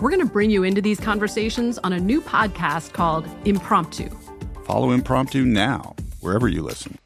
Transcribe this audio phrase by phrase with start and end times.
[0.00, 4.10] We're going to bring you into these conversations on a new podcast called Impromptu.
[4.64, 6.98] Follow Impromptu now, wherever you listen.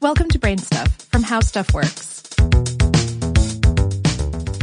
[0.00, 2.22] Welcome to Brain Stuff from How Stuff Works.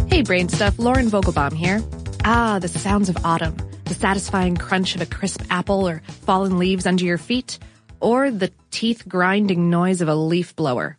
[0.08, 1.84] Hey, Brain Stuff, Lauren Vogelbaum here.
[2.24, 6.88] Ah, the sounds of autumn, the satisfying crunch of a crisp apple or fallen leaves
[6.88, 7.60] under your feet,
[8.00, 10.98] or the teeth grinding noise of a leaf blower.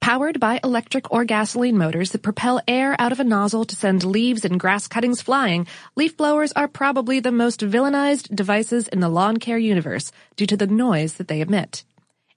[0.00, 4.02] Powered by electric or gasoline motors that propel air out of a nozzle to send
[4.02, 9.10] leaves and grass cuttings flying, leaf blowers are probably the most villainized devices in the
[9.10, 11.84] lawn care universe due to the noise that they emit.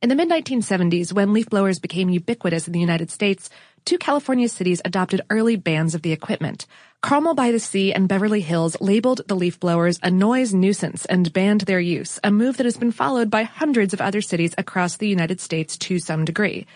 [0.01, 3.49] In the mid-1970s, when leaf blowers became ubiquitous in the United States,
[3.85, 6.65] two California cities adopted early bans of the equipment.
[7.01, 11.31] Carmel by the Sea and Beverly Hills labeled the leaf blowers a noise nuisance and
[11.31, 14.97] banned their use, a move that has been followed by hundreds of other cities across
[14.97, 16.67] the United States to some degree.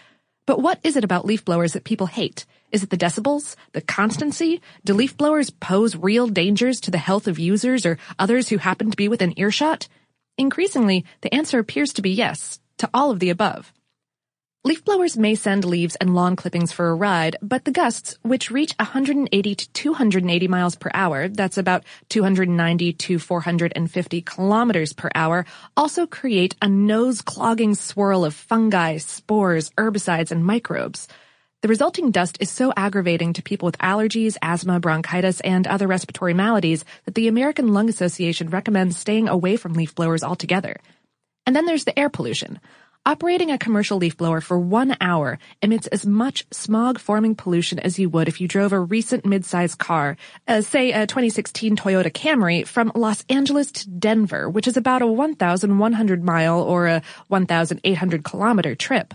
[0.47, 2.46] But what is it about leaf blowers that people hate?
[2.72, 3.58] Is it the decibels?
[3.74, 4.62] The constancy?
[4.85, 8.90] Do leaf blowers pose real dangers to the health of users or others who happen
[8.90, 9.90] to be within earshot?
[10.38, 13.74] Increasingly, the answer appears to be yes, to all of the above.
[14.66, 18.51] Leaf blowers may send leaves and lawn clippings for a ride, but the gusts, which
[18.51, 25.45] reach 180 to 280 miles per hour, that's about 290 to 450 kilometers per hour,
[25.78, 31.07] also create a nose-clogging swirl of fungi, spores, herbicides, and microbes.
[31.62, 36.34] The resulting dust is so aggravating to people with allergies, asthma, bronchitis, and other respiratory
[36.34, 40.77] maladies that the American Lung Association recommends staying away from leaf blowers altogether.
[41.45, 42.59] And then there's the air pollution.
[43.07, 48.09] Operating a commercial leaf blower for one hour emits as much smog-forming pollution as you
[48.09, 52.92] would if you drove a recent mid-sized car, uh, say a 2016 Toyota Camry, from
[52.95, 59.13] Los Angeles to Denver, which is about a 1,100 mile or a 1,800 kilometer trip.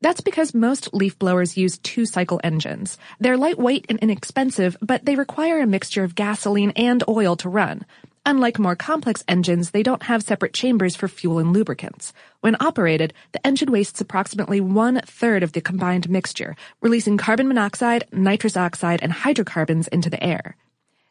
[0.00, 2.96] That's because most leaf blowers use two-cycle engines.
[3.20, 7.84] They're lightweight and inexpensive, but they require a mixture of gasoline and oil to run.
[8.26, 12.12] Unlike more complex engines, they don't have separate chambers for fuel and lubricants.
[12.40, 18.04] When operated, the engine wastes approximately one third of the combined mixture, releasing carbon monoxide,
[18.12, 20.56] nitrous oxide, and hydrocarbons into the air.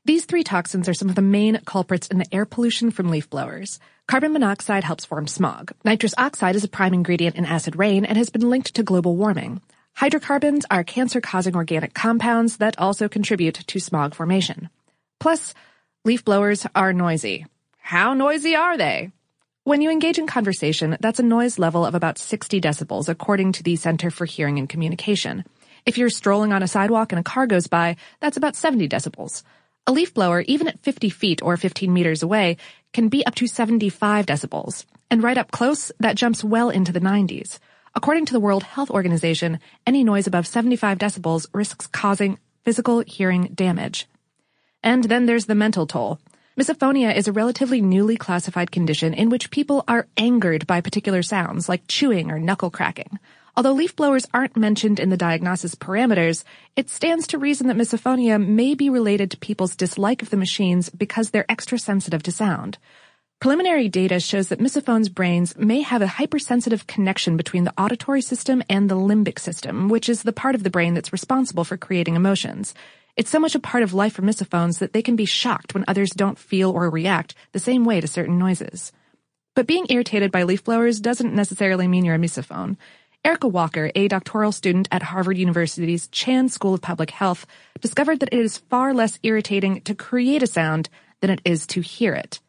[0.06, 3.30] These three toxins are some of the main culprits in the air pollution from leaf
[3.30, 3.80] blowers.
[4.07, 5.74] Carbon monoxide helps form smog.
[5.83, 9.18] Nitrous oxide is a prime ingredient in acid rain and has been linked to global
[9.18, 9.59] warming.
[9.95, 14.69] Hydrocarbons are cancer-causing organic compounds that also contribute to smog formation.
[15.19, 15.54] Plus,
[16.07, 17.45] leaf blowers are noisy.
[17.80, 19.12] How noisy are they?
[19.65, 23.63] When you engage in conversation, that's a noise level of about 60 decibels according to
[23.63, 25.44] the Center for Hearing and Communication.
[25.86, 29.44] If you're strolling on a sidewalk and a car goes by, that's about 70 decibels.
[29.86, 32.56] A leaf blower, even at 50 feet or 15 meters away,
[32.94, 34.86] can be up to 75 decibels.
[35.12, 37.59] And right up close, that jumps well into the 90s.
[37.94, 43.51] According to the World Health Organization, any noise above 75 decibels risks causing physical hearing
[43.54, 44.07] damage.
[44.84, 46.20] And then there's the mental toll.
[46.58, 51.70] Misophonia is a relatively newly classified condition in which people are angered by particular sounds
[51.70, 53.20] like chewing or knuckle cracking.
[53.56, 56.44] Although leaf blowers aren't mentioned in the diagnosis parameters,
[56.76, 60.90] it stands to reason that misophonia may be related to people's dislike of the machines
[60.90, 62.78] because they're extra sensitive to sound.
[63.40, 68.64] Preliminary data shows that misophones' brains may have a hypersensitive connection between the auditory system
[68.68, 72.16] and the limbic system, which is the part of the brain that's responsible for creating
[72.16, 72.74] emotions.
[73.18, 75.84] It's so much a part of life for misophones that they can be shocked when
[75.88, 78.92] others don't feel or react the same way to certain noises.
[79.56, 82.78] But being irritated by leaf blowers doesn't necessarily mean you're a misophone.
[83.25, 87.48] Erica Walker, a doctoral student at Harvard University's Chan School of Public Health,
[87.81, 90.88] discovered that it is far less irritating to create a sound
[91.19, 92.40] than it is to hear it.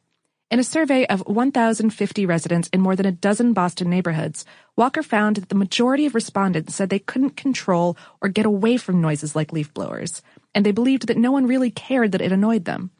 [0.50, 4.44] In a survey of 1,050 residents in more than a dozen Boston neighborhoods,
[4.76, 9.00] Walker found that the majority of respondents said they couldn't control or get away from
[9.00, 10.22] noises like leaf blowers,
[10.58, 12.90] and they believed that no one really cared that it annoyed them.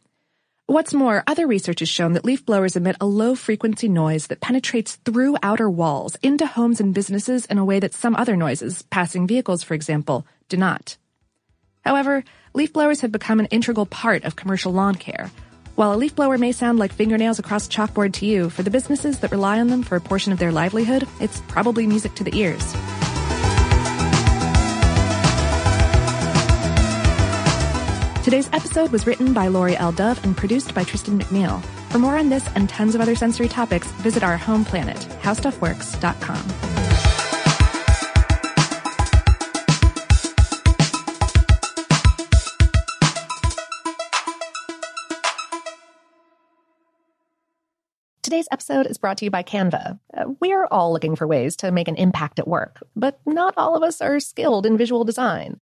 [0.66, 4.40] What's more, other research has shown that leaf blowers emit a low frequency noise that
[4.40, 8.82] penetrates through outer walls into homes and businesses in a way that some other noises,
[8.82, 10.96] passing vehicles for example, do not.
[11.84, 12.22] However,
[12.54, 15.32] leaf blowers have become an integral part of commercial lawn care.
[15.74, 19.18] While a leaf blower may sound like fingernails across chalkboard to you, for the businesses
[19.18, 22.38] that rely on them for a portion of their livelihood, it's probably music to the
[22.38, 22.72] ears.
[28.28, 29.90] Today's episode was written by Laurie L.
[29.90, 31.64] Dove and produced by Tristan McNeil.
[31.90, 36.36] For more on this and tons of other sensory topics, visit our home planet, howstuffworks.com.
[48.22, 49.98] Today's episode is brought to you by Canva.
[50.14, 53.74] Uh, we're all looking for ways to make an impact at work, but not all
[53.74, 55.60] of us are skilled in visual design.